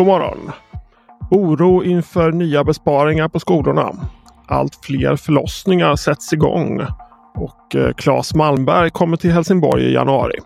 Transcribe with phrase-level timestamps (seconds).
[0.00, 0.52] God morgon!
[1.30, 3.92] Oro inför nya besparingar på skolorna.
[4.46, 6.80] Allt fler förlossningar sätts igång
[7.34, 10.38] och eh, Claes Malmberg kommer till Helsingborg i januari.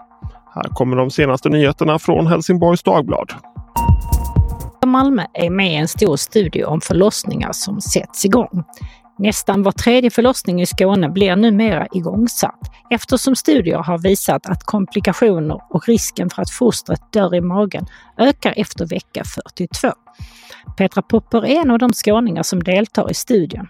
[0.54, 3.32] Här kommer de senaste nyheterna från Helsingborgs Dagblad.
[4.86, 8.64] Malmö är med i en stor studie om förlossningar som sätts igång.
[9.18, 12.60] Nästan var tredje förlossning i Skåne blir numera igångsatt
[12.90, 17.86] eftersom studier har visat att komplikationer och risken för att fostret dör i magen
[18.18, 19.88] ökar efter vecka 42.
[20.76, 23.66] Petra Popper är en av de skåningar som deltar i studien.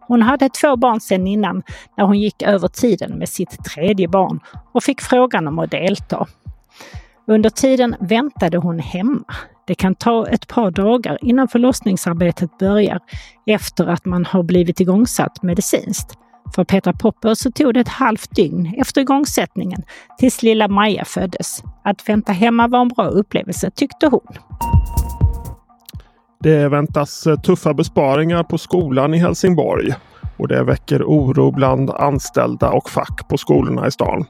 [0.00, 1.62] Hon hade två barn sedan innan
[1.96, 4.40] när hon gick över tiden med sitt tredje barn
[4.72, 6.26] och fick frågan om att delta.
[7.26, 9.34] Under tiden väntade hon hemma.
[9.66, 13.00] Det kan ta ett par dagar innan förlossningsarbetet börjar
[13.46, 16.18] efter att man har blivit igångsatt medicinskt.
[16.54, 19.82] För Petra Popper så tog det ett halvt dygn efter igångsättningen
[20.18, 21.62] tills lilla Maja föddes.
[21.84, 24.26] Att vänta hemma var en bra upplevelse tyckte hon.
[26.40, 29.94] Det väntas tuffa besparingar på skolan i Helsingborg
[30.36, 34.24] och det väcker oro bland anställda och fack på skolorna i stan.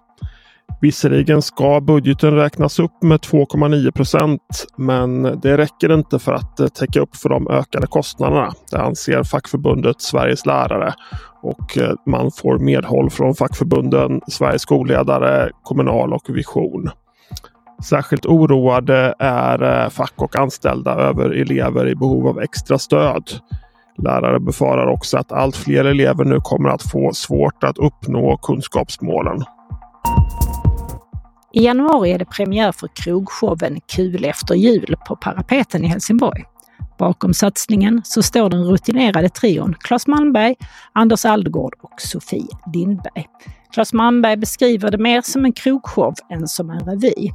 [0.83, 6.66] Visserligen ska budgeten räknas upp med 2,9 procent men det räcker inte för att eh,
[6.66, 8.52] täcka upp för de ökade kostnaderna.
[8.70, 10.94] Det anser fackförbundet Sveriges lärare
[11.42, 16.91] och eh, man får medhåll från fackförbunden Sveriges skolledare, Kommunal och Vision.
[17.84, 23.30] Särskilt oroade är eh, fack och anställda över elever i behov av extra stöd.
[23.98, 29.44] Lärare befarar också att allt fler elever nu kommer att få svårt att uppnå kunskapsmålen.
[31.55, 36.44] I januari är det premiär för krogshowen Kul efter jul på Parapeten i Helsingborg.
[36.98, 40.55] Bakom satsningen så står den rutinerade trion Claes Malmberg,
[40.92, 43.27] Anders Aldegård och Sofie Lindberg.
[43.72, 47.33] Claes Malmberg beskriver det mer som en krogshow än som en revy.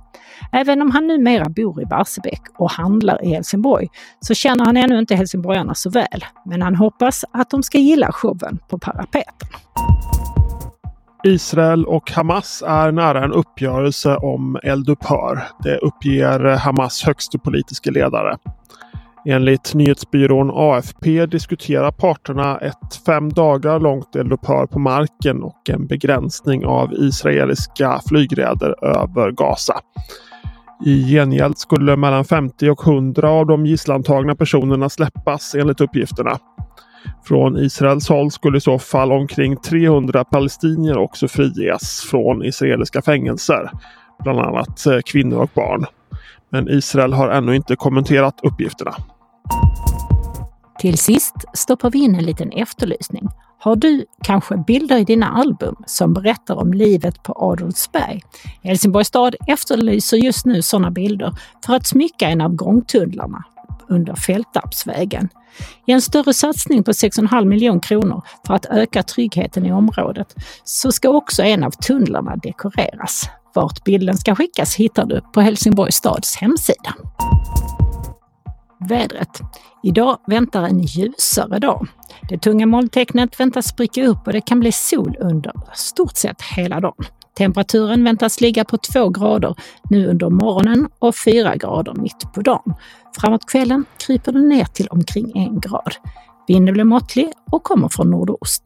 [0.52, 3.88] Även om han numera bor i Barsebäck och handlar i Helsingborg
[4.20, 6.26] så känner han ännu inte helsingborgarna så väl.
[6.46, 9.48] Men han hoppas att de ska gilla showen på Parapeten.
[11.24, 15.44] Israel och Hamas är nära en uppgörelse om eldupphör.
[15.64, 18.38] Det uppger Hamas högste politiska ledare.
[19.26, 26.66] Enligt nyhetsbyrån AFP diskuterar parterna ett fem dagar långt eldupphör på marken och en begränsning
[26.66, 29.80] av israeliska flygräder över Gaza.
[30.86, 36.38] I gengäld skulle mellan 50 och 100 av de gisslantagna personerna släppas enligt uppgifterna.
[37.24, 43.72] Från Israels håll skulle i så fall omkring 300 palestinier också friges från israeliska fängelser.
[44.24, 45.86] Bland annat eh, kvinnor och barn.
[46.50, 48.96] Men Israel har ännu inte kommenterat uppgifterna.
[50.80, 53.28] Till sist stoppar vi in en liten efterlysning.
[53.60, 58.22] Har du kanske bilder i dina album som berättar om livet på Adolfsberg?
[58.64, 61.32] Helsingborgs stad efterlyser just nu sådana bilder
[61.66, 63.44] för att smycka en av gångtunnlarna
[63.90, 65.30] under Fältarpsvägen.
[65.86, 70.92] I en större satsning på 6,5 miljoner kronor för att öka tryggheten i området så
[70.92, 73.30] ska också en av tunnlarna dekoreras.
[73.54, 76.96] Vart bilden ska skickas hittar du på Helsingborgs stads hemsida.
[78.90, 79.42] Vädret.
[79.88, 81.88] Idag väntar en ljusare dag.
[82.30, 86.80] Det tunga molntecknet väntas spricka upp och det kan bli sol under stort sett hela
[86.80, 87.06] dagen.
[87.38, 89.56] Temperaturen väntas ligga på 2 grader
[89.90, 92.74] nu under morgonen och 4 grader mitt på dagen.
[93.20, 95.96] Framåt kvällen kryper den ner till omkring 1 grad.
[96.48, 98.64] Vinden blir måttlig och kommer från nordost.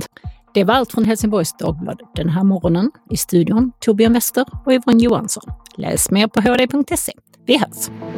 [0.54, 2.92] Det var allt från Helsingborgs Dagblad den här morgonen.
[3.10, 5.44] I studion Torbjörn Wester och Yvonne Johansson.
[5.78, 7.12] Läs mer på hd.se.
[7.46, 8.11] Vi hörs!